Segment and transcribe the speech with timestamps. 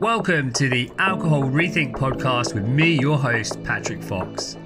[0.00, 4.56] Welcome to the Alcohol Rethink podcast with me, your host, Patrick Fox.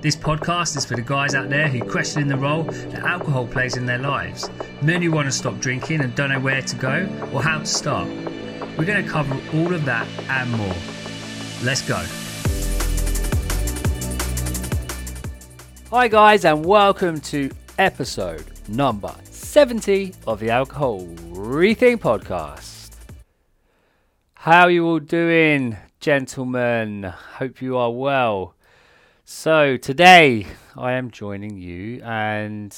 [0.00, 3.76] This podcast is for the guys out there who question the role that alcohol plays
[3.76, 4.48] in their lives,
[4.80, 7.66] men who want to stop drinking and don't know where to go or how to
[7.66, 8.08] start.
[8.78, 10.74] We're going to cover all of that and more.
[11.62, 12.02] Let's go.
[15.90, 21.02] Hi, guys, and welcome to episode number 70 of the Alcohol
[21.34, 22.73] Rethink podcast.
[24.44, 27.04] How are you all doing, gentlemen?
[27.38, 28.54] Hope you are well.
[29.24, 32.76] So, today I am joining you and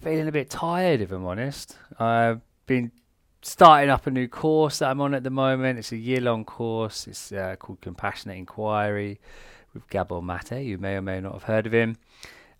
[0.00, 1.76] feeling a bit tired, if I'm honest.
[1.98, 2.92] I've been
[3.42, 5.80] starting up a new course that I'm on at the moment.
[5.80, 9.18] It's a year long course, it's uh, called Compassionate Inquiry
[9.74, 10.62] with Gabor Mate.
[10.62, 11.96] You may or may not have heard of him.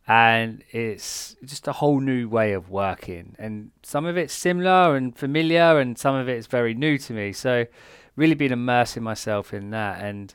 [0.09, 3.37] And it's just a whole new way of working.
[3.39, 7.33] And some of it's similar and familiar, and some of it's very new to me.
[7.33, 7.67] So,
[8.17, 10.03] really been immersing myself in that.
[10.03, 10.35] And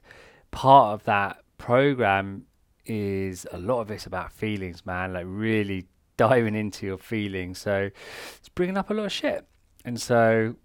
[0.51, 2.45] part of that program
[2.85, 5.13] is a lot of it's about feelings, man.
[5.13, 7.59] Like really diving into your feelings.
[7.59, 7.89] So
[8.37, 9.45] it's bringing up a lot of shit.
[9.83, 10.55] And so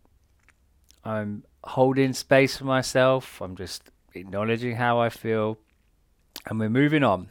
[1.05, 3.41] I'm holding space for myself.
[3.41, 5.58] I'm just acknowledging how I feel.
[6.47, 7.28] And we're moving on.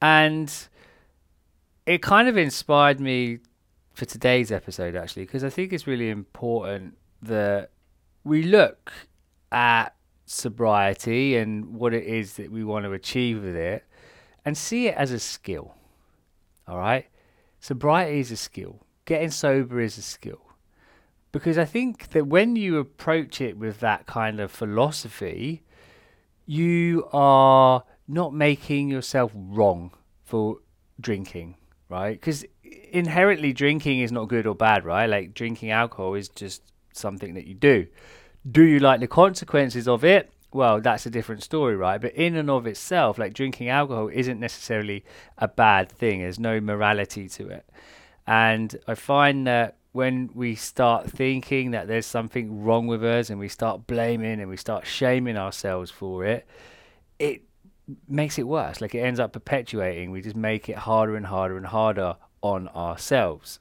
[0.00, 0.52] And
[1.86, 3.38] it kind of inspired me
[3.92, 7.70] for today's episode, actually, because I think it's really important that
[8.24, 8.92] we look
[9.52, 9.94] at
[10.26, 13.84] sobriety and what it is that we want to achieve with it
[14.44, 15.74] and see it as a skill.
[16.66, 17.06] All right?
[17.60, 20.40] Sobriety is a skill, getting sober is a skill.
[21.32, 25.62] Because I think that when you approach it with that kind of philosophy,
[26.46, 29.90] you are not making yourself wrong
[30.24, 30.58] for
[31.00, 31.56] drinking,
[31.88, 32.12] right?
[32.12, 32.44] Because
[32.92, 35.06] inherently drinking is not good or bad, right?
[35.06, 36.62] Like drinking alcohol is just
[36.98, 37.86] something that you do.
[38.50, 40.30] Do you like the consequences of it?
[40.52, 42.00] Well, that's a different story, right?
[42.00, 45.04] But in and of itself, like drinking alcohol isn't necessarily
[45.38, 46.20] a bad thing.
[46.20, 47.68] There's no morality to it.
[48.26, 53.38] And I find that when we start thinking that there's something wrong with us and
[53.38, 56.46] we start blaming and we start shaming ourselves for it,
[57.18, 57.42] it
[58.08, 58.80] makes it worse.
[58.80, 60.10] Like it ends up perpetuating.
[60.10, 63.60] We just make it harder and harder and harder on ourselves.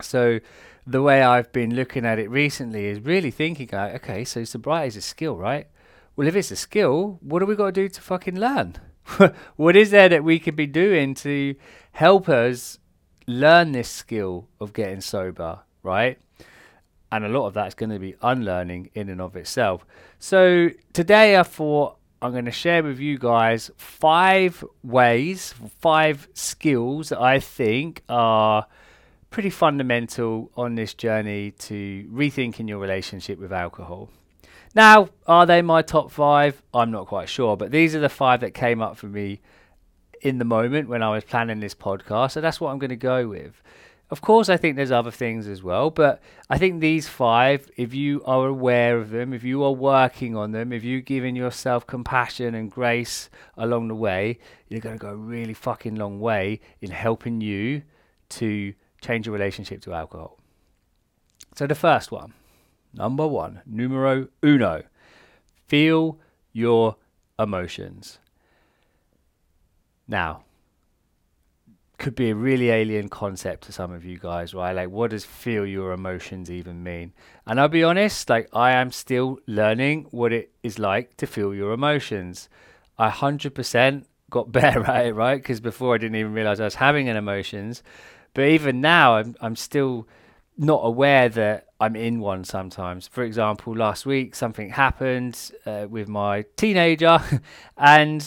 [0.00, 0.40] So
[0.86, 4.88] the way I've been looking at it recently is really thinking, like, okay, so sobriety
[4.88, 5.68] is a skill, right?
[6.16, 8.76] Well, if it's a skill, what do we got to do to fucking learn?
[9.56, 11.54] what is there that we could be doing to
[11.92, 12.78] help us
[13.26, 16.18] learn this skill of getting sober, right?
[17.10, 19.84] And a lot of that's going to be unlearning in and of itself.
[20.18, 27.10] So today I thought I'm going to share with you guys five ways, five skills
[27.10, 28.66] that I think are
[29.32, 34.10] pretty fundamental on this journey to rethinking your relationship with alcohol.
[34.74, 36.62] Now, are they my top five?
[36.72, 39.40] I'm not quite sure, but these are the five that came up for me
[40.20, 42.96] in the moment when I was planning this podcast, so that's what I'm going to
[42.96, 43.60] go with.
[44.10, 47.94] Of course, I think there's other things as well, but I think these five, if
[47.94, 51.86] you are aware of them, if you are working on them, if you're giving yourself
[51.86, 54.38] compassion and grace along the way,
[54.68, 57.82] you're going to go a really fucking long way in helping you
[58.28, 60.38] to change your relationship to alcohol.
[61.54, 62.32] So, the first one,
[62.94, 64.84] number one, numero uno,
[65.68, 66.18] feel
[66.52, 66.96] your
[67.38, 68.18] emotions.
[70.08, 70.44] Now,
[72.02, 74.72] could be a really alien concept to some of you guys, right?
[74.72, 77.12] Like, what does feel your emotions even mean?
[77.46, 81.54] And I'll be honest, like, I am still learning what it is like to feel
[81.54, 82.48] your emotions.
[82.98, 85.40] I 100% got better at it, right?
[85.40, 87.84] Because before I didn't even realize I was having an emotions.
[88.34, 90.08] But even now, I'm I'm still
[90.56, 93.08] not aware that I'm in one sometimes.
[93.08, 97.20] For example, last week something happened uh, with my teenager,
[97.76, 98.24] and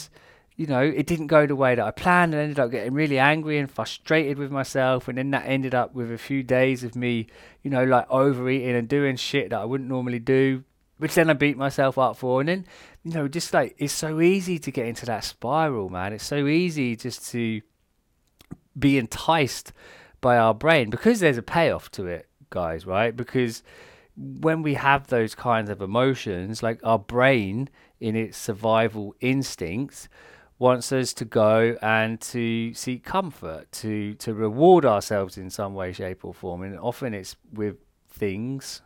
[0.55, 3.19] you know it didn't go the way that I planned, and ended up getting really
[3.19, 6.95] angry and frustrated with myself, and then that ended up with a few days of
[6.95, 7.27] me,
[7.63, 10.63] you know, like overeating and doing shit that I wouldn't normally do.
[10.97, 12.65] Which then I beat myself up for, and then
[13.03, 16.13] you know, just like it's so easy to get into that spiral, man.
[16.13, 17.61] It's so easy just to
[18.77, 19.73] be enticed
[20.21, 23.15] by our brain because there's a payoff to it, guys, right?
[23.15, 23.63] Because
[24.17, 27.69] when we have those kinds of emotions, like our brain
[27.99, 30.07] in its survival instincts
[30.57, 35.91] wants us to go and to seek comfort, to to reward ourselves in some way,
[35.91, 36.63] shape, or form.
[36.63, 37.75] And often it's with
[38.09, 38.81] things,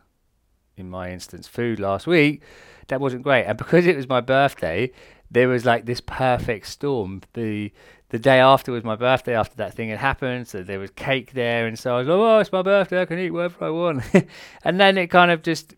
[0.76, 2.42] in my instance, food last week,
[2.88, 3.44] that wasn't great.
[3.44, 4.90] And because it was my birthday,
[5.30, 7.22] there was like this perfect storm.
[7.34, 7.72] The
[8.10, 11.32] the day after was my birthday after that thing had happened, so there was cake
[11.32, 13.70] there, and so I was like, oh, it's my birthday, I can eat whatever I
[13.70, 14.04] want.
[14.64, 15.74] and then it kind of just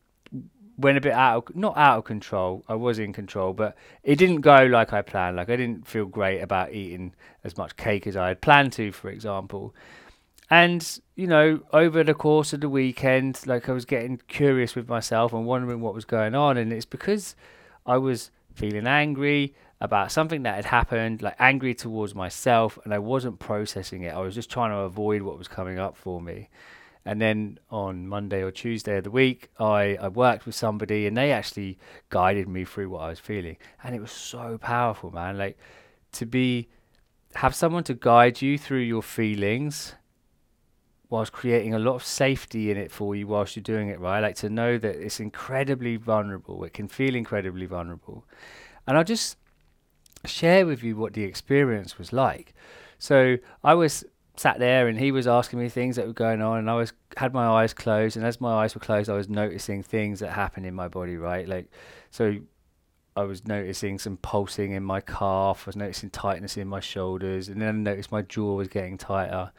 [0.79, 2.65] went a bit out of, not out of control.
[2.69, 5.37] I was in control, but it didn't go like I planned.
[5.37, 7.15] Like I didn't feel great about eating
[7.45, 9.75] as much cake as I had planned to, for example.
[10.51, 14.89] And you know, over the course of the weekend, like I was getting curious with
[14.89, 17.37] myself and wondering what was going on, and it's because
[17.87, 23.01] I was feeling angry about something that had happened, like angry towards myself, and I
[23.01, 24.15] wasn't processing it.
[24.15, 26.49] I was just trying to avoid what was coming up for me.
[27.05, 31.17] And then on Monday or Tuesday of the week, I, I worked with somebody and
[31.17, 31.79] they actually
[32.11, 33.57] guided me through what I was feeling.
[33.83, 35.37] And it was so powerful, man.
[35.37, 35.59] Like
[36.13, 36.69] to be,
[37.35, 39.97] have someone to guide you through your feelings
[41.11, 44.21] whilst creating a lot of safety in it for you whilst you're doing it, right?
[44.21, 46.63] Like to know that it's incredibly vulnerable.
[46.63, 48.25] It can feel incredibly vulnerable.
[48.87, 49.39] And I'll just
[50.25, 52.55] share with you what the experience was like.
[52.99, 54.05] So I was
[54.37, 56.93] sat there and he was asking me things that were going on and I was
[57.17, 60.31] had my eyes closed and as my eyes were closed I was noticing things that
[60.31, 61.47] happened in my body right?
[61.47, 61.71] Like
[62.11, 62.37] so
[63.15, 67.49] I was noticing some pulsing in my calf I was noticing tightness in my shoulders
[67.49, 69.53] and then I noticed my jaw was getting tighter.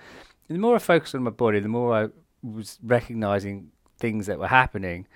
[0.50, 2.08] And the more I focused on my body the more I
[2.42, 5.08] was recognizing things that were happening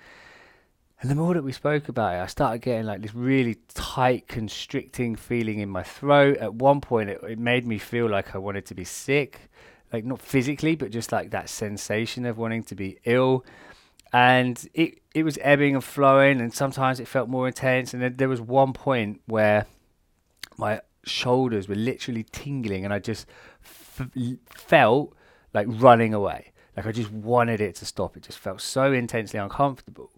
[1.00, 4.26] and the more that we spoke about it, I started getting like this really tight,
[4.26, 6.38] constricting feeling in my throat.
[6.38, 9.48] At one point, it, it made me feel like I wanted to be sick,
[9.92, 13.44] like not physically, but just like that sensation of wanting to be ill.
[14.12, 17.94] And it, it was ebbing and flowing, and sometimes it felt more intense.
[17.94, 19.66] And then there was one point where
[20.56, 23.24] my shoulders were literally tingling, and I just
[23.62, 24.08] f-
[24.48, 25.14] felt
[25.54, 26.50] like running away.
[26.76, 28.16] Like I just wanted it to stop.
[28.16, 30.10] It just felt so intensely uncomfortable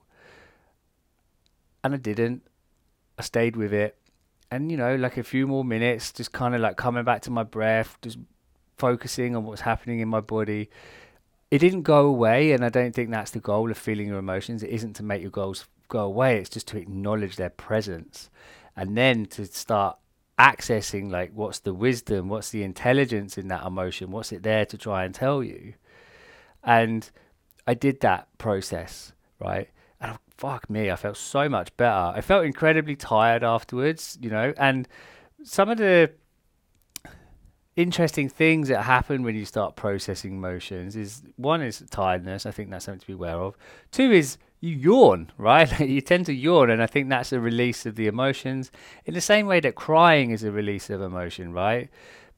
[1.82, 2.42] and I didn't.
[3.18, 3.96] I stayed with it.
[4.50, 7.30] And, you know, like a few more minutes, just kind of like coming back to
[7.30, 8.18] my breath, just
[8.78, 10.70] focusing on what's happening in my body.
[11.50, 14.62] It didn't go away, and I don't think that's the goal of feeling your emotions.
[14.62, 18.30] It isn't to make your goals go away, it's just to acknowledge their presence
[18.76, 19.98] and then to start
[20.38, 24.78] accessing like what's the wisdom, what's the intelligence in that emotion, what's it there to
[24.78, 25.74] try and tell you.
[26.64, 27.10] And
[27.66, 29.68] I did that process, right?
[30.40, 32.14] Fuck me, I felt so much better.
[32.16, 34.88] I felt incredibly tired afterwards, you know, and
[35.44, 36.12] some of the
[37.76, 42.46] interesting things that happen when you start processing emotions is one is tiredness.
[42.46, 43.54] I think that's something to be aware of.
[43.92, 45.78] Two is you yawn, right?
[45.78, 48.72] you tend to yawn, and I think that's a release of the emotions
[49.04, 51.90] in the same way that crying is a release of emotion, right?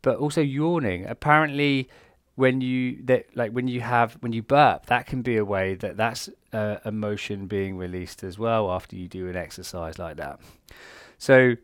[0.03, 1.07] But also yawning.
[1.07, 1.89] Apparently,
[2.35, 5.75] when you that like when you have when you burp that can be a way
[5.75, 10.41] that that's uh, emotion being released as well after you do an exercise like that.
[11.19, 11.57] So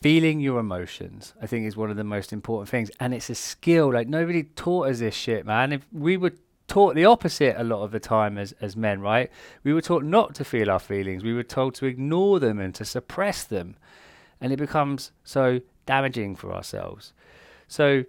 [0.00, 3.34] feeling your emotions i think is one of the most important things and it's a
[3.34, 3.92] skill.
[3.92, 5.72] Like nobody taught us this shit man.
[5.72, 6.32] If we were
[6.66, 9.30] taught the opposite a lot of the time as as men right?
[9.64, 11.24] We were taught not to feel our feelings.
[11.24, 13.76] We were told to ignore them and to suppress them.
[14.40, 17.12] And it becomes so damaging for ourselves.
[17.68, 18.04] So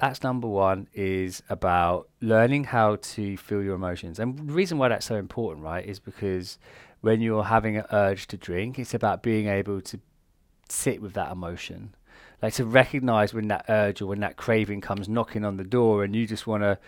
[0.00, 4.18] that's number one is about learning how to feel your emotions.
[4.18, 6.58] And the reason why that's so important, right, is because
[7.02, 10.00] when you're having an urge to drink, it's about being able to
[10.68, 11.94] sit with that emotion.
[12.42, 16.02] Like to recognize when that urge or when that craving comes knocking on the door
[16.02, 16.78] and you just want to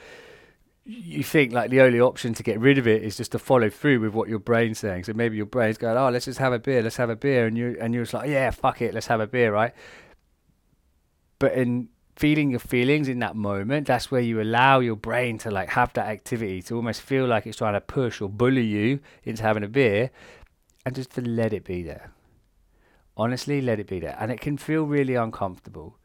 [0.85, 3.71] you think like the only option to get rid of it is just to follow
[3.71, 5.05] through with what your brain's saying.
[5.05, 6.83] So maybe your brain's going, "Oh, let's just have a beer.
[6.83, 9.21] Let's have a beer," and you and you're just like, "Yeah, fuck it, let's have
[9.21, 9.73] a beer," right?
[11.39, 15.51] But in feeling your feelings in that moment that's where you allow your brain to
[15.51, 19.01] like have that activity to almost feel like it's trying to push or bully you
[19.25, 20.11] into having a beer
[20.85, 22.11] and just to let it be there.
[23.17, 24.17] Honestly let it be there.
[24.19, 25.97] And it can feel really uncomfortable.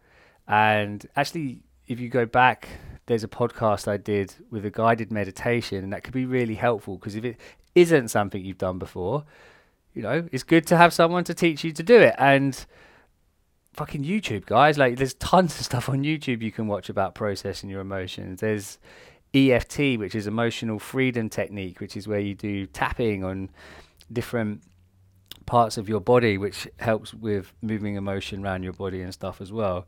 [0.47, 2.67] And actually if you go back
[3.05, 6.97] there's a podcast i did with a guided meditation and that could be really helpful
[6.97, 7.37] because if it
[7.73, 9.23] isn't something you've done before
[9.97, 12.13] you know it's good to have someone to teach you to do it.
[12.19, 12.65] And
[13.77, 14.77] fucking YouTube, guys.
[14.77, 18.41] Like, there's tons of stuff on YouTube you can watch about processing your emotions.
[18.41, 18.79] There's
[19.35, 23.49] EFT, which is emotional freedom technique, which is where you do tapping on
[24.11, 24.63] different
[25.45, 29.53] parts of your body, which helps with moving emotion around your body and stuff as
[29.53, 29.85] well.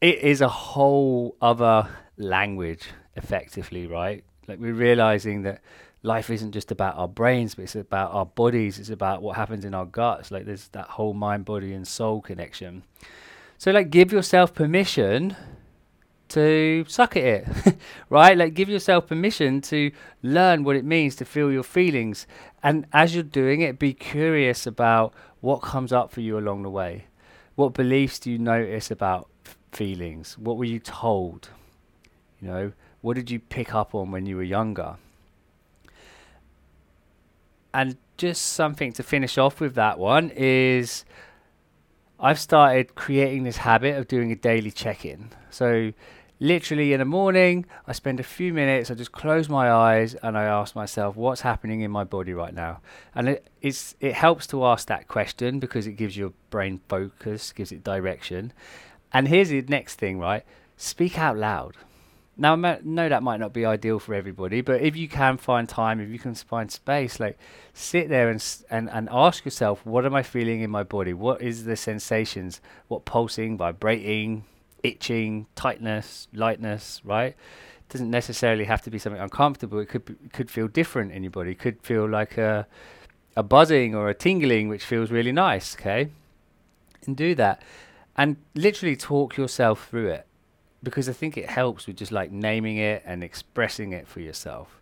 [0.00, 4.24] It is a whole other language, effectively, right?
[4.48, 5.60] Like, we're realizing that
[6.02, 8.78] life isn't just about our brains, but it's about our bodies.
[8.78, 10.30] It's about what happens in our guts.
[10.30, 12.84] Like there's that whole mind, body, and soul connection.
[13.58, 15.36] So like, give yourself permission
[16.30, 17.48] to suck at it,
[18.08, 18.36] right?
[18.36, 19.90] Like, give yourself permission to
[20.22, 22.26] learn what it means to feel your feelings.
[22.62, 26.70] And as you're doing it, be curious about what comes up for you along the
[26.70, 27.06] way.
[27.56, 30.38] What beliefs do you notice about f- feelings?
[30.38, 31.50] What were you told?
[32.40, 34.96] You know, what did you pick up on when you were younger?
[37.72, 41.04] And just something to finish off with that one is
[42.18, 45.30] I've started creating this habit of doing a daily check in.
[45.50, 45.92] So,
[46.38, 50.36] literally in the morning, I spend a few minutes, I just close my eyes and
[50.36, 52.80] I ask myself, what's happening in my body right now?
[53.14, 57.52] And it, it's, it helps to ask that question because it gives your brain focus,
[57.52, 58.52] gives it direction.
[59.12, 60.44] And here's the next thing, right?
[60.76, 61.76] Speak out loud.
[62.40, 65.68] Now, I know that might not be ideal for everybody, but if you can find
[65.68, 67.38] time, if you can find space, like
[67.74, 71.12] sit there and and and ask yourself, what am I feeling in my body?
[71.12, 72.62] What is the sensations?
[72.88, 74.44] What pulsing, vibrating,
[74.82, 77.34] itching, tightness, lightness, right?
[77.34, 79.78] It doesn't necessarily have to be something uncomfortable.
[79.78, 81.50] It could be, could feel different in your body.
[81.50, 82.66] It could feel like a
[83.36, 85.76] a buzzing or a tingling, which feels really nice.
[85.76, 86.08] Okay,
[87.04, 87.60] and do that,
[88.16, 90.26] and literally talk yourself through it
[90.82, 94.80] because I think it helps with just like naming it and expressing it for yourself.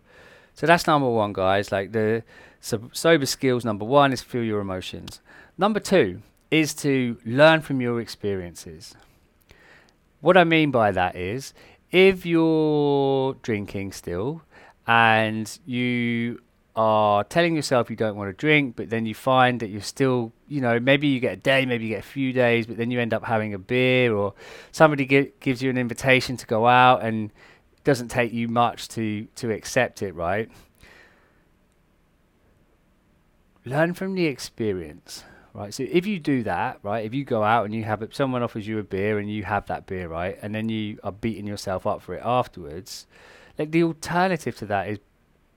[0.53, 1.71] So that's number one, guys.
[1.71, 2.23] Like the
[2.59, 5.21] so sober skills, number one is feel your emotions.
[5.57, 8.95] Number two is to learn from your experiences.
[10.21, 11.53] What I mean by that is
[11.91, 14.41] if you're drinking still
[14.85, 16.41] and you
[16.75, 20.31] are telling yourself you don't want to drink, but then you find that you're still,
[20.47, 22.91] you know, maybe you get a day, maybe you get a few days, but then
[22.91, 24.33] you end up having a beer, or
[24.71, 27.31] somebody gi- gives you an invitation to go out and
[27.73, 30.49] it doesn't take you much to to accept it, right?
[33.65, 35.23] Learn from the experience,
[35.53, 35.73] right?
[35.73, 38.41] So if you do that, right, if you go out and you have it, someone
[38.41, 41.45] offers you a beer and you have that beer, right, and then you are beating
[41.45, 43.05] yourself up for it afterwards,
[43.57, 44.99] like the alternative to that is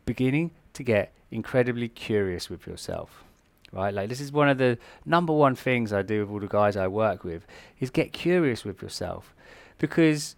[0.05, 3.25] beginning to get incredibly curious with yourself
[3.73, 3.93] right?
[3.93, 6.77] Like this is one of the number one things i do with all the guys
[6.77, 7.47] i work with
[7.81, 9.35] is get curious with yourself.
[9.79, 10.37] Because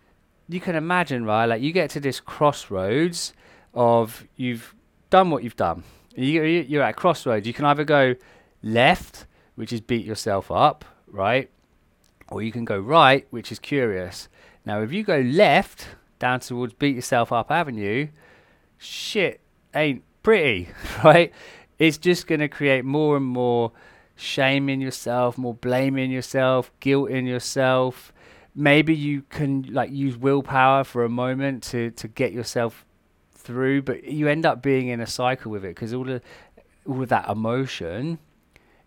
[0.48, 3.32] you can imagine right like you get to this crossroads
[3.74, 4.74] of you've
[5.10, 5.82] done what you've done.
[6.16, 7.46] You, you're at a crossroads.
[7.46, 8.14] You can either go
[8.62, 9.26] left
[9.56, 11.50] which is beat yourself up right?
[12.28, 14.28] Or you can go right which is curious.
[14.64, 15.88] Now if you go left
[16.18, 18.08] down towards beat yourself up avenue
[18.78, 19.40] shit
[19.74, 20.68] ain't pretty,
[21.04, 21.32] right?
[21.78, 23.70] It's just going to create more and more
[24.16, 28.12] shame in yourself, more blame in yourself, guilt in yourself.
[28.56, 32.84] Maybe you can like use willpower for a moment to to get yourself
[33.32, 36.22] through, but you end up being in a cycle with it because all of
[36.86, 38.18] all of that emotion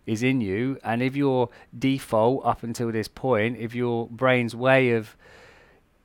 [0.06, 4.92] is in you, and if your default up until this point, if your brain's way
[4.92, 5.14] of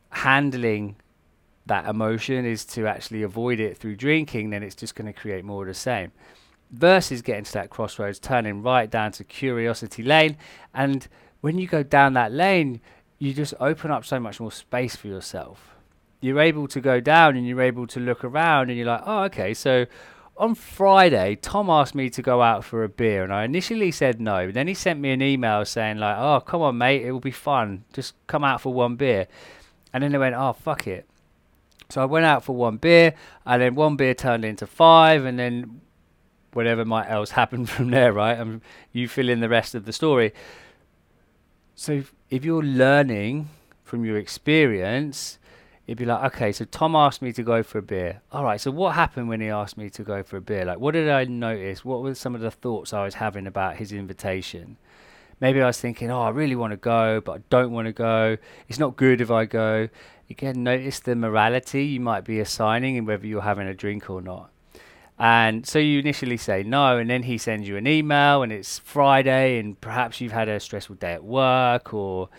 [0.09, 0.97] handling
[1.65, 5.45] that emotion is to actually avoid it through drinking, then it's just going to create
[5.45, 6.11] more of the same.
[6.71, 10.37] Versus getting to that crossroads, turning right down to curiosity lane.
[10.73, 11.07] And
[11.41, 12.81] when you go down that lane,
[13.19, 15.75] you just open up so much more space for yourself.
[16.19, 19.23] You're able to go down and you're able to look around and you're like, oh,
[19.23, 19.85] okay, so
[20.35, 24.19] on Friday, Tom asked me to go out for a beer, and I initially said
[24.19, 24.51] no.
[24.51, 27.31] Then he sent me an email saying like, "Oh, come on, mate, it will be
[27.31, 27.83] fun.
[27.93, 29.27] Just come out for one beer."
[29.93, 31.07] And then they went, "Oh, fuck it.
[31.89, 33.13] So I went out for one beer,
[33.45, 35.81] and then one beer turned into five, and then
[36.53, 38.37] whatever might else happen from there, right?
[38.37, 38.61] And
[38.91, 40.33] you fill in the rest of the story.
[41.75, 43.49] So if, if you're learning
[43.83, 45.39] from your experience,
[45.87, 48.21] it'd be like, okay, so Tom asked me to go for a beer.
[48.31, 50.65] All right, so what happened when he asked me to go for a beer?
[50.65, 51.83] Like, what did I notice?
[51.83, 54.77] What were some of the thoughts I was having about his invitation?
[55.39, 57.91] Maybe I was thinking, oh, I really want to go, but I don't want to
[57.91, 58.37] go.
[58.69, 59.89] It's not good if I go
[60.33, 64.19] again, notice the morality you might be assigning and whether you're having a drink or
[64.19, 64.49] not.
[65.19, 68.79] And so you initially say no, and then he sends you an email, and it's
[68.79, 72.29] Friday, and perhaps you've had a stressful day at work, or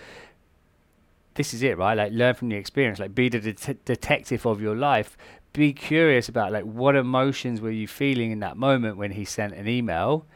[1.34, 1.96] this is it, right?
[1.96, 5.16] Like learn from the experience, like be the det- detective of your life.
[5.52, 9.54] Be curious about like what emotions were you feeling in that moment when he sent
[9.54, 10.26] an email,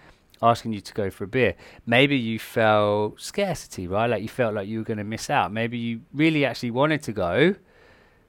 [0.42, 1.54] asking you to go for a beer.
[1.87, 4.07] Maybe you felt scarcity, right?
[4.07, 5.52] Like you felt like you were going to miss out.
[5.52, 7.54] Maybe you really actually wanted to go,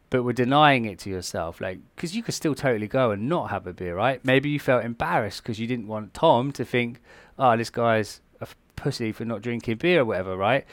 [0.09, 1.61] but were denying it to yourself.
[1.61, 4.23] Like, because you could still totally go and not have a beer, right?
[4.25, 7.01] Maybe you felt embarrassed because you didn't want Tom to think,
[7.37, 10.65] oh, this guy's a f- pussy for not drinking beer or whatever, right?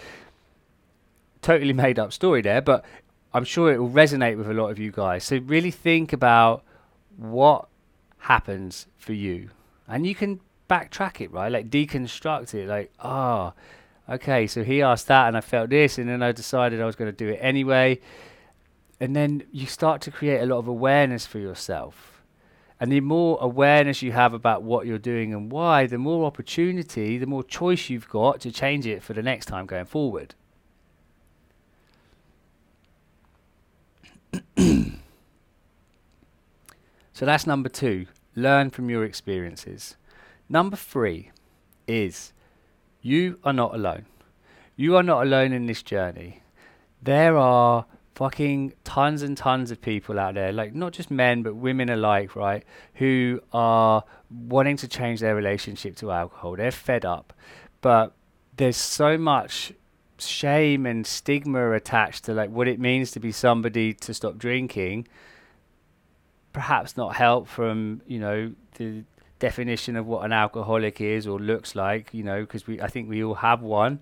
[1.43, 2.85] Totally made up story there, but
[3.35, 5.25] I'm sure it will resonate with a lot of you guys.
[5.25, 6.65] So really think about
[7.17, 7.69] what
[8.19, 9.51] happens for you.
[9.87, 11.51] And you can backtrack it, right?
[11.51, 12.69] Like deconstruct it.
[12.69, 13.53] Like, ah,
[14.09, 16.87] oh, okay, so he asked that and I felt this, and then I decided I
[16.87, 18.01] was going to do it anyway.
[18.99, 22.23] And then you start to create a lot of awareness for yourself.
[22.79, 27.17] And the more awareness you have about what you're doing and why, the more opportunity,
[27.17, 30.35] the more choice you've got to change it for the next time going forward.
[34.57, 34.93] so
[37.21, 38.07] that's number two
[38.37, 39.97] learn from your experiences.
[40.49, 41.31] Number three
[41.87, 42.33] is
[43.01, 44.07] you are not alone.
[44.77, 46.43] You are not alone in this journey.
[47.03, 51.55] There are fucking tons and tons of people out there, like not just men, but
[51.55, 52.65] women alike, right?
[52.95, 56.57] Who are wanting to change their relationship to alcohol.
[56.57, 57.33] They're fed up.
[57.81, 58.15] But
[58.57, 59.73] there's so much
[60.19, 65.07] shame and stigma attached to like what it means to be somebody to stop drinking
[66.55, 69.05] perhaps not help from you know the
[69.39, 73.09] definition of what an alcoholic is or looks like you know because we i think
[73.09, 74.01] we all have one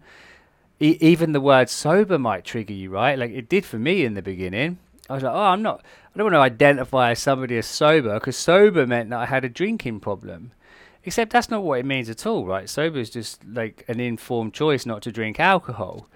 [0.80, 4.14] e- even the word sober might trigger you right like it did for me in
[4.14, 4.78] the beginning
[5.10, 5.82] i was like oh i'm not
[6.14, 9.44] i don't want to identify as somebody as sober because sober meant that i had
[9.44, 10.52] a drinking problem
[11.04, 12.68] Except that's not what it means at all, right?
[12.68, 16.08] Sober is just like an informed choice not to drink alcohol.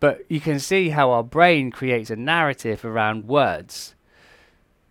[0.00, 3.93] But you can see how our brain creates a narrative around words.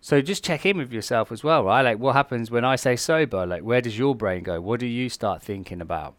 [0.04, 1.80] So just check in with yourself as well, right?
[1.80, 3.46] Like what happens when I say sober?
[3.46, 4.60] Like where does your brain go?
[4.60, 6.14] What do you start thinking about?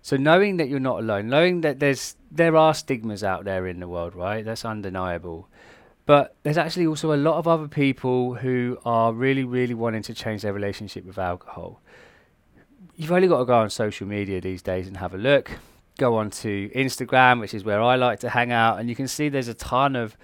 [0.00, 3.80] So knowing that you're not alone, knowing that there's there are stigmas out there in
[3.80, 4.46] the world, right?
[4.46, 5.46] That's undeniable.
[6.06, 10.14] But there's actually also a lot of other people who are really, really wanting to
[10.14, 11.82] change their relationship with alcohol.
[12.96, 15.50] You've only got to go on social media these days and have a look.
[15.98, 19.06] Go on to Instagram, which is where I like to hang out, and you can
[19.06, 20.16] see there's a ton of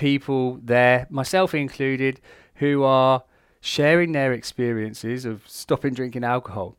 [0.00, 2.20] people there, myself included,
[2.56, 3.22] who are
[3.60, 6.76] sharing their experiences of stopping drinking alcohol.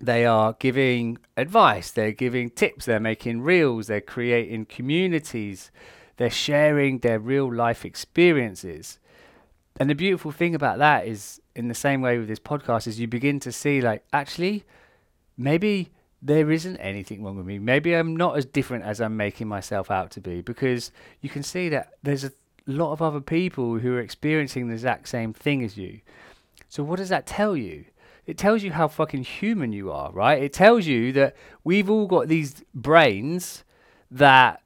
[0.00, 5.70] They are giving advice, they're giving tips, they're making reels, they're creating communities
[6.16, 8.98] they're sharing their real life experiences.
[9.78, 13.00] And the beautiful thing about that is, in the same way with this podcast, is
[13.00, 14.64] you begin to see, like, actually,
[15.36, 15.90] maybe
[16.24, 17.58] there isn't anything wrong with me.
[17.58, 20.90] Maybe I'm not as different as I'm making myself out to be because
[21.20, 22.32] you can see that there's a
[22.66, 26.00] lot of other people who are experiencing the exact same thing as you.
[26.70, 27.84] So, what does that tell you?
[28.26, 30.42] It tells you how fucking human you are, right?
[30.42, 33.62] It tells you that we've all got these brains
[34.10, 34.62] that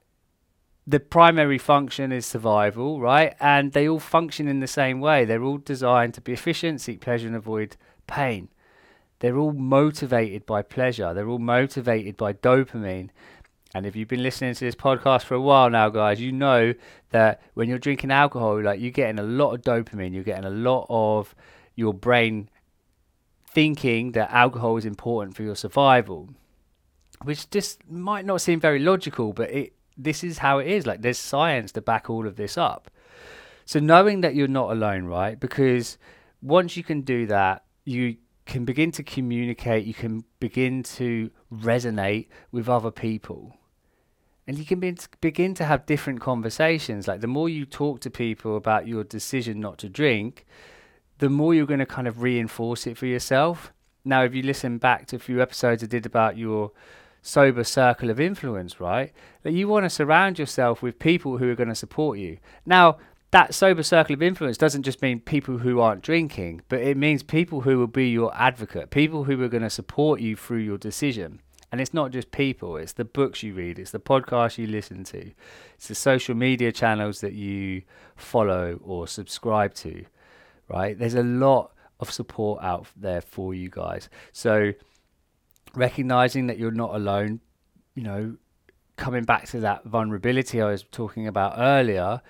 [0.87, 3.35] the primary function is survival, right?
[3.41, 5.25] And they all function in the same way.
[5.25, 7.75] They're all designed to be efficient, seek pleasure, and avoid
[8.07, 8.47] pain.
[9.19, 11.13] They're all motivated by pleasure.
[11.13, 13.09] They're all motivated by dopamine.
[13.75, 16.73] And if you've been listening to this podcast for a while now, guys, you know
[17.11, 20.49] that when you're drinking alcohol, like you're getting a lot of dopamine, you're getting a
[20.49, 21.35] lot of
[21.75, 22.49] your brain
[23.51, 26.29] thinking that alcohol is important for your survival,
[27.23, 30.87] which just might not seem very logical, but it this is how it is.
[30.87, 32.89] Like there's science to back all of this up.
[33.65, 35.39] So knowing that you're not alone, right?
[35.39, 35.97] Because
[36.41, 38.15] once you can do that, you
[38.49, 43.55] can begin to communicate, you can begin to resonate with other people.
[44.47, 47.07] And you can be, begin to have different conversations.
[47.07, 50.45] Like the more you talk to people about your decision not to drink,
[51.19, 53.71] the more you're going to kind of reinforce it for yourself.
[54.03, 56.71] Now, if you listen back to a few episodes I did about your
[57.21, 59.11] sober circle of influence, right?
[59.43, 62.37] That you want to surround yourself with people who are going to support you.
[62.65, 62.97] Now,
[63.31, 67.21] that sober circle of influence doesn't just mean people who aren't drinking, but it means
[67.21, 70.77] people who will be your advocate, people who are going to support you through your
[70.77, 71.41] decision.
[71.71, 75.03] And it's not just people, it's the books you read, it's the podcasts you listen
[75.05, 75.31] to,
[75.75, 77.83] it's the social media channels that you
[78.15, 80.05] follow or subscribe to,
[80.67, 80.97] right?
[80.97, 84.09] There's a lot of support out there for you guys.
[84.31, 84.73] So,
[85.75, 87.41] recognizing that you're not alone,
[87.93, 88.37] you know,
[88.95, 92.21] coming back to that vulnerability I was talking about earlier,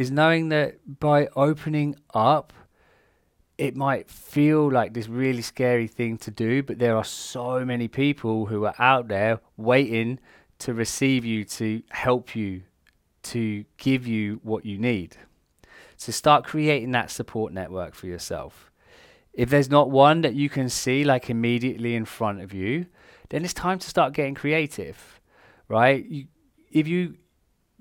[0.00, 2.54] is knowing that by opening up,
[3.58, 7.86] it might feel like this really scary thing to do, but there are so many
[7.86, 10.18] people who are out there waiting
[10.58, 12.62] to receive you, to help you,
[13.24, 15.18] to give you what you need.
[15.98, 18.70] So start creating that support network for yourself.
[19.34, 22.86] If there's not one that you can see like immediately in front of you,
[23.28, 25.20] then it's time to start getting creative,
[25.68, 26.02] right?
[26.06, 26.24] You,
[26.72, 27.16] if you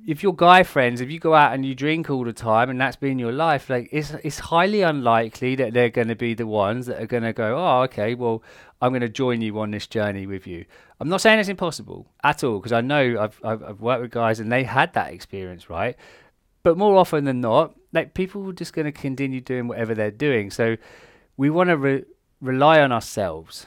[0.07, 2.79] if your guy friends, if you go out and you drink all the time and
[2.79, 6.47] that's been your life, like it's it's highly unlikely that they're going to be the
[6.47, 8.43] ones that are going to go, oh, okay, well,
[8.81, 10.65] I'm going to join you on this journey with you.
[10.99, 14.11] I'm not saying it's impossible at all because I know I've, I've I've worked with
[14.11, 15.95] guys and they had that experience, right?
[16.63, 20.11] But more often than not, like people are just going to continue doing whatever they're
[20.11, 20.51] doing.
[20.51, 20.77] So
[21.37, 22.05] we want to re-
[22.41, 23.65] rely on ourselves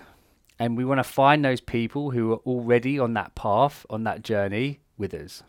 [0.59, 4.23] and we want to find those people who are already on that path, on that
[4.23, 5.43] journey with us.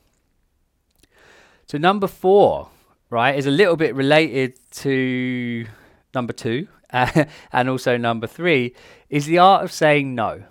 [1.73, 2.69] So, number four,
[3.09, 5.65] right, is a little bit related to
[6.13, 8.75] number two and also number three,
[9.09, 10.43] is the art of saying no.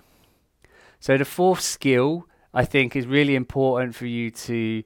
[0.98, 4.82] So, the fourth skill I think is really important for you to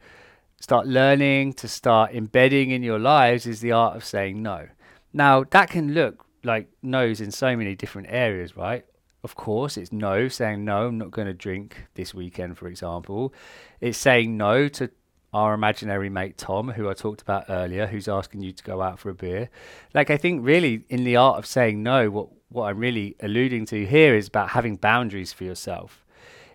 [0.61, 4.68] start learning, to start embedding in your lives, is the art of saying no.
[5.14, 8.85] Now, that can look like no's in so many different areas, right?
[9.25, 9.77] of course.
[9.77, 13.35] It's no, saying no, I'm not going to drink this weekend, for example.
[13.81, 14.90] It's saying no to
[15.37, 18.99] our imaginary mate Tom, who I talked about earlier, who's asking you to go out
[18.99, 19.51] for a beer.
[19.92, 23.66] Like, I think really in the art of saying no, what, what I'm really alluding
[23.66, 26.07] to here is about having boundaries for yourself,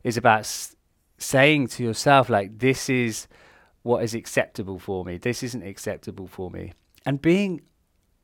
[0.03, 0.75] is about s-
[1.19, 3.27] saying to yourself, like, this is
[3.83, 6.73] what is acceptable for me, this isn't acceptable for me,
[7.05, 7.61] and being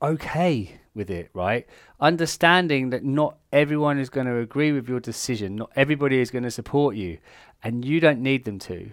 [0.01, 1.67] okay with it, right?
[1.99, 6.45] Understanding that not everyone is going to agree with your decision, not everybody is going
[6.45, 7.19] to support you,
[7.61, 8.91] and you don't need them to.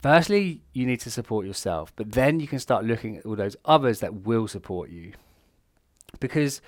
[0.00, 3.56] Firstly, you need to support yourself, but then you can start looking at all those
[3.64, 5.12] others that will support you.
[6.20, 6.60] Because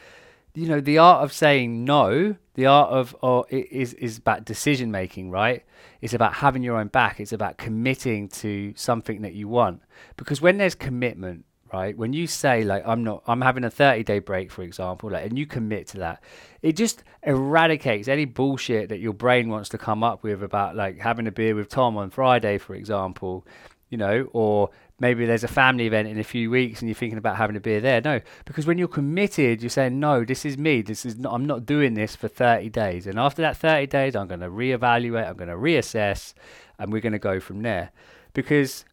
[0.55, 4.45] you know, the art of saying no, the art of oh, or is is about
[4.45, 5.65] decision making, right?
[6.01, 7.21] It's about having your own back.
[7.21, 9.83] It's about committing to something that you want.
[10.17, 11.97] Because when there's commitment, right?
[11.97, 15.25] When you say like I'm not I'm having a 30 day break for example, like
[15.25, 16.23] and you commit to that,
[16.63, 20.99] it just eradicates any bullshit that your brain wants to come up with about like
[20.99, 23.47] having a beer with Tom on Friday for example,
[23.89, 27.19] you know, or maybe there's a family event in a few weeks and you're thinking
[27.19, 28.01] about having a beer there.
[28.01, 30.83] No, because when you're committed, you're saying no, this is me.
[30.83, 33.07] This is not, I'm not doing this for 30 days.
[33.07, 36.35] And after that 30 days, I'm going to reevaluate, I'm going to reassess,
[36.79, 37.91] and we're going to go from there.
[38.35, 38.85] Because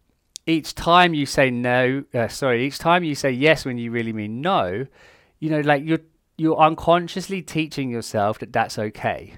[0.47, 4.13] each time you say no, uh, sorry, each time you say yes when you really
[4.13, 4.87] mean no,
[5.39, 5.99] you know, like you're
[6.37, 9.33] you're unconsciously teaching yourself that that's okay.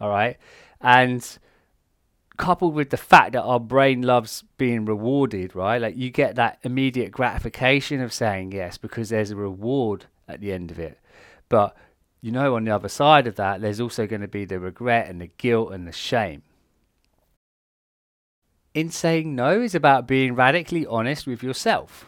[0.00, 0.36] All right,
[0.80, 1.38] and
[2.36, 5.80] coupled with the fact that our brain loves being rewarded, right?
[5.80, 10.52] Like you get that immediate gratification of saying yes because there's a reward at the
[10.52, 10.98] end of it.
[11.48, 11.76] But
[12.22, 15.08] you know, on the other side of that, there's also going to be the regret
[15.08, 16.42] and the guilt and the shame
[18.74, 22.06] in saying no is about being radically honest with yourself,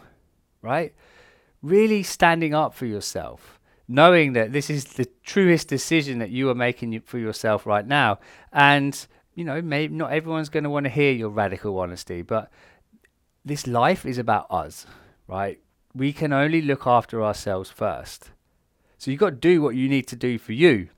[0.60, 0.94] right?
[1.60, 6.54] Really standing up for yourself, knowing that this is the truest decision that you are
[6.54, 8.18] making for yourself right now.
[8.52, 12.50] And, you know, maybe not everyone's going to want to hear your radical honesty, but
[13.44, 14.86] this life is about us,
[15.26, 15.58] right?
[15.94, 18.30] We can only look after ourselves first.
[18.98, 20.88] So you've got to do what you need to do for you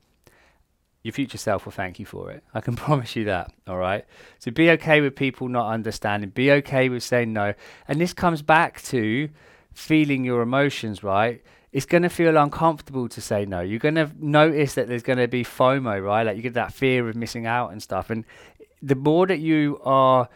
[1.05, 2.43] your future self will thank you for it.
[2.53, 3.53] I can promise you that.
[3.69, 4.05] All right.
[4.41, 6.31] So be okay with people not understanding.
[6.31, 7.55] Be okay with saying no.
[7.87, 9.29] And this comes back to
[9.73, 11.43] feeling your emotions, right?
[11.73, 13.61] It's going to feel uncomfortable to say no.
[13.61, 16.23] You're going to notice that there's going to be FOMO, right?
[16.23, 18.09] Like you get that fear of missing out and stuff.
[18.09, 18.25] And
[18.81, 20.29] the more that you are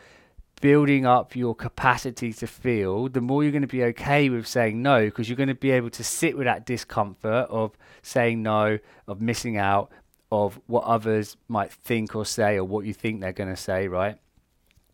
[0.61, 4.83] building up your capacity to feel, the more you're going to be okay with saying
[4.83, 8.79] no because you're going to be able to sit with that discomfort of saying no,
[9.07, 9.91] of missing out,
[10.31, 13.89] of what others might think or say or what you think they're going to say,
[13.89, 14.19] right?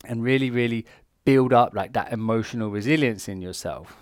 [0.04, 0.86] And really, really
[1.24, 3.96] build up like that emotional resilience in yourself.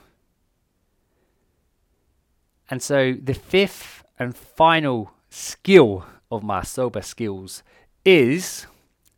[2.70, 7.62] And so the fifth and final skill of my sober skills
[8.04, 8.66] is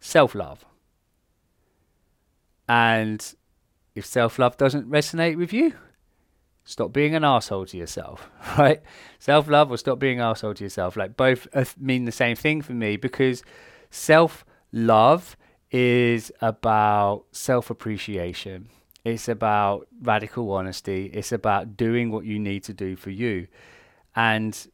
[0.01, 0.65] self love.
[2.69, 3.35] And
[3.95, 5.75] if self love doesn't resonate with you,
[6.65, 8.83] stop being an asshole to yourself, right?
[9.19, 10.97] Self love or stop being an asshole to yourself.
[10.97, 13.43] Like both uh, mean the same thing for me because
[13.91, 15.37] self love
[15.71, 18.69] is about self appreciation.
[19.05, 21.11] It's about radical honesty.
[21.13, 23.49] It's about doing what you need to do for you.
[24.17, 24.67] And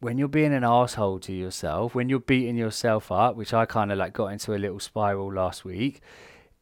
[0.00, 3.92] when you're being an asshole to yourself, when you're beating yourself up, which I kind
[3.92, 6.00] of like got into a little spiral last week,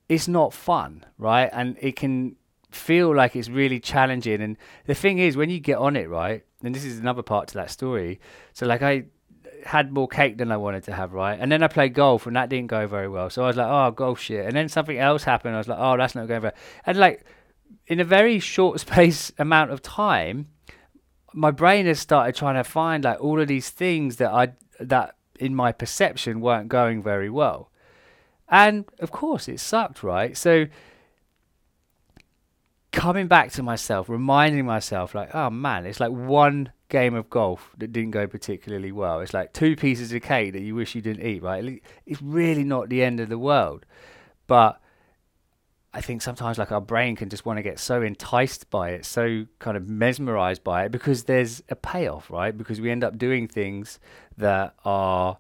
[0.08, 1.50] it's not fun, right?
[1.52, 2.36] And it can
[2.74, 4.40] feel like it's really challenging.
[4.40, 4.56] And
[4.86, 7.54] the thing is, when you get on it, right, and this is another part to
[7.54, 8.20] that story.
[8.52, 9.04] So, like, I
[9.64, 11.38] had more cake than I wanted to have, right?
[11.40, 13.30] And then I played golf, and that didn't go very well.
[13.30, 14.46] So I was like, oh, golf shit.
[14.46, 15.54] And then something else happened.
[15.54, 16.54] I was like, oh, that's not going very.
[16.86, 17.24] And like,
[17.86, 20.48] in a very short space amount of time,
[21.32, 25.16] my brain has started trying to find like all of these things that I that
[25.38, 27.70] in my perception weren't going very well.
[28.48, 30.36] And of course, it sucked, right?
[30.36, 30.66] So
[32.94, 37.74] coming back to myself, reminding myself, like, oh man, it's like one game of golf
[37.78, 39.20] that didn't go particularly well.
[39.20, 41.82] It's like two pieces of cake that you wish you didn't eat, right?
[42.06, 43.84] It's really not the end of the world.
[44.46, 44.80] But
[45.92, 49.04] I think sometimes, like, our brain can just want to get so enticed by it,
[49.04, 52.56] so kind of mesmerized by it, because there's a payoff, right?
[52.56, 53.98] Because we end up doing things
[54.36, 55.38] that are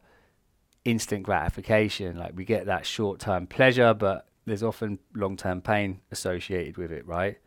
[0.84, 2.18] instant gratification.
[2.18, 6.92] Like, we get that short term pleasure, but there's often long term pain associated with
[6.92, 7.38] it, right?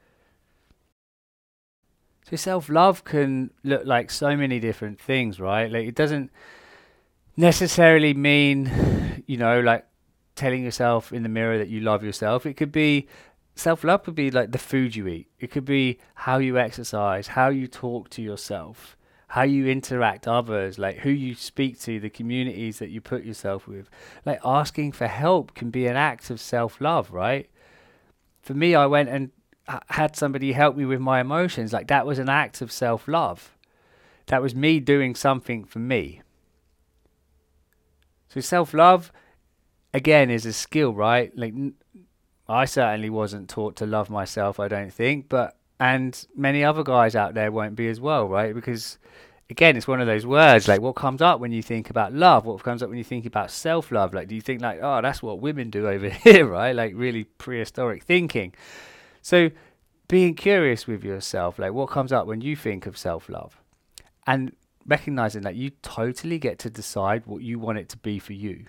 [2.30, 5.72] So self love can look like so many different things, right?
[5.72, 6.30] Like it doesn't
[7.38, 9.86] necessarily mean, you know, like
[10.36, 12.46] telling yourself in the mirror that you love yourself.
[12.46, 13.08] It could be
[13.56, 15.28] self love could be like the food you eat.
[15.40, 18.98] It could be how you exercise, how you talk to yourself,
[19.30, 23.70] how you interact others, like who you speak to, the communities that you put yourself
[23.70, 23.90] with.
[24.26, 27.50] Like asking for help can be an act of self love, right?
[28.42, 29.32] For me, I went and
[29.90, 31.74] had somebody help me with my emotions.
[31.74, 33.56] Like that was an act of self love.
[34.28, 36.22] That was me doing something for me.
[38.30, 39.12] So self love,
[39.94, 41.32] again, is a skill, right?
[41.38, 41.54] Like
[42.48, 44.60] I certainly wasn't taught to love myself.
[44.60, 48.54] I don't think, but and many other guys out there won't be as well, right?
[48.54, 48.98] Because
[49.50, 52.46] again, it's one of those words like what comes up when you think about love,
[52.46, 54.14] what comes up when you think about self love.
[54.14, 56.76] Like, do you think like, oh, that's what women do over here, right?
[56.76, 58.54] Like really prehistoric thinking.
[59.28, 59.52] So
[60.08, 63.62] being curious with yourself, like what comes up when you think of self love,
[64.26, 68.32] and recognizing that you totally get to decide what you want it to be for
[68.32, 68.68] you.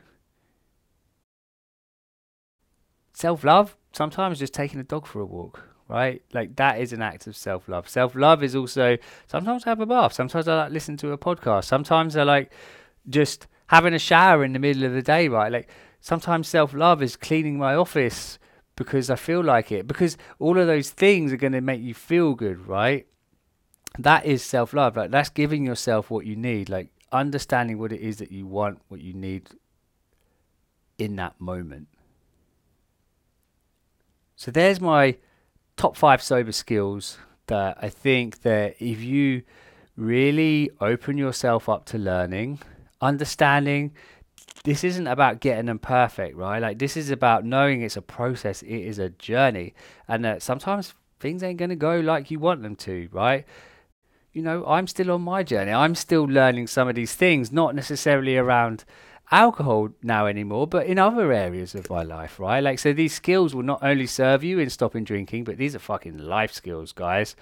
[3.12, 6.22] Self love, sometimes just taking a dog for a walk right?
[6.34, 7.88] Like that is an act of self love.
[7.88, 10.12] Self love is also sometimes I have a bath.
[10.12, 11.64] Sometimes I like listen to a podcast.
[11.66, 12.52] Sometimes I like
[13.08, 15.52] just having a shower in the middle of the day, right?
[15.52, 18.40] Like sometimes self love is cleaning my office
[18.78, 19.88] because I feel like it.
[19.88, 23.06] Because all of those things are going to make you feel good, right?
[23.98, 24.96] That is self love.
[24.96, 26.68] Like that's giving yourself what you need.
[26.68, 29.50] Like understanding what it is that you want, what you need
[30.96, 31.88] in that moment.
[34.36, 35.16] So there's my
[35.76, 39.42] top five sober skills that I think that if you
[39.96, 42.60] really open yourself up to learning,
[43.00, 43.92] understanding
[44.64, 46.60] this isn't about getting them perfect, right?
[46.60, 49.74] Like this is about knowing it's a process, it is a journey,
[50.06, 53.44] and that sometimes things ain't to go like you want them to, right?
[54.32, 55.72] You know, I'm still on my journey.
[55.72, 58.84] I'm still learning some of these things, not necessarily around
[59.30, 62.60] alcohol now anymore, but in other areas of my life, right?
[62.60, 65.80] Like, so these skills will not only serve you in stopping drinking, but these are
[65.80, 67.36] fucking life skills, guys.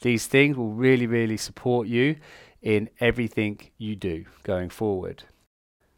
[0.00, 2.16] These things will really, really support you
[2.60, 5.24] in everything you do going forward.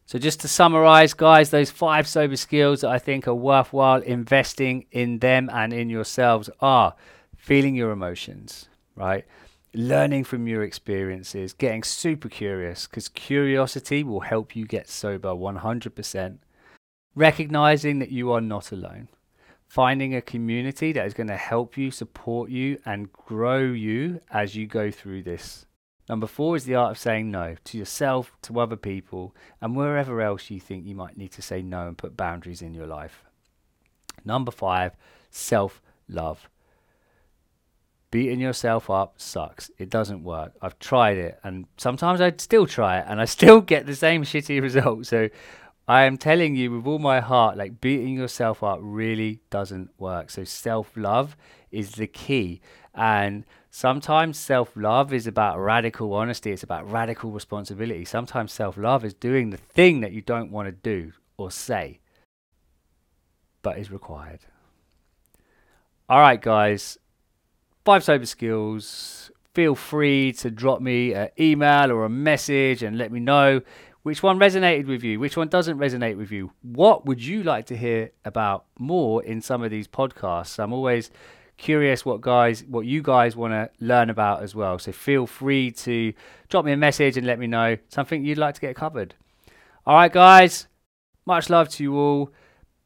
[0.07, 4.87] So, just to summarize, guys, those five sober skills that I think are worthwhile investing
[4.91, 6.95] in them and in yourselves are
[7.37, 9.25] feeling your emotions, right?
[9.75, 16.39] learning from your experiences, getting super curious, because curiosity will help you get sober 100%.
[17.15, 19.09] Recognizing that you are not alone.
[19.67, 24.55] Finding a community that is going to help you, support you, and grow you as
[24.55, 25.67] you go through this.
[26.09, 30.21] Number four is the art of saying no to yourself, to other people, and wherever
[30.21, 33.25] else you think you might need to say no and put boundaries in your life.
[34.25, 34.93] Number five,
[35.31, 36.49] self love
[38.15, 39.73] beating yourself up sucks.
[39.77, 40.53] It doesn't work.
[40.63, 44.23] I've tried it, and sometimes I still try it, and I still get the same
[44.23, 45.07] shitty result.
[45.07, 45.31] So
[45.89, 50.31] I am telling you with all my heart, like beating yourself up really doesn't work.
[50.31, 51.37] So self love
[51.73, 52.61] is the key.
[52.95, 58.05] And sometimes self love is about radical honesty, it's about radical responsibility.
[58.05, 61.99] Sometimes self love is doing the thing that you don't want to do or say,
[63.63, 64.41] but is required.
[66.09, 66.99] All right, guys,
[67.85, 69.33] Five Sober Skills.
[69.55, 73.61] Feel free to drop me an email or a message and let me know
[74.03, 76.53] which one resonated with you, which one doesn't resonate with you.
[76.63, 80.59] What would you like to hear about more in some of these podcasts?
[80.59, 81.11] I'm always
[81.57, 84.79] curious what guys what you guys want to learn about as well.
[84.79, 86.13] So feel free to
[86.49, 89.15] drop me a message and let me know something you'd like to get covered.
[89.87, 90.67] All right guys,
[91.27, 92.33] much love to you all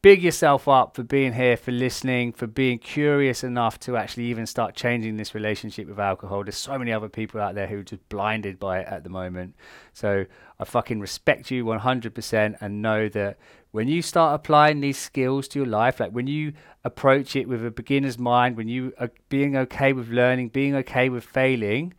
[0.00, 4.46] big yourself up for being here, for listening, for being curious enough to actually even
[4.46, 6.44] start changing this relationship with alcohol.
[6.44, 9.10] There's so many other people out there who are just blinded by it at the
[9.10, 9.56] moment.
[9.92, 10.26] So
[10.58, 13.38] I fucking respect you 100% and know that
[13.72, 16.52] when you start applying these skills to your life, like when you
[16.84, 21.08] approach it with a beginner's mind, when you are being okay with learning, being okay
[21.08, 21.92] with failing,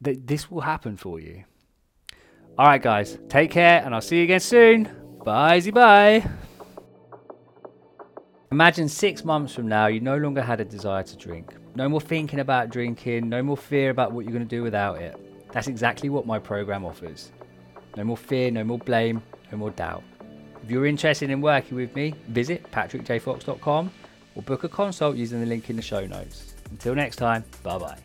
[0.00, 1.44] that this will happen for you.
[2.56, 4.88] All right, guys, take care and I'll see you again soon.
[5.24, 6.47] Bye, bye.
[8.50, 11.54] Imagine six months from now, you no longer had a desire to drink.
[11.74, 15.02] No more thinking about drinking, no more fear about what you're going to do without
[15.02, 15.16] it.
[15.52, 17.30] That's exactly what my program offers.
[17.96, 20.02] No more fear, no more blame, no more doubt.
[20.62, 23.90] If you're interested in working with me, visit patrickjfox.com
[24.34, 26.54] or book a consult using the link in the show notes.
[26.70, 27.98] Until next time, bye bye.